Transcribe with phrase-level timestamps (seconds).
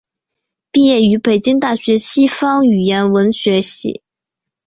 [0.71, 4.01] 毕业于北京大学西方语言文学系。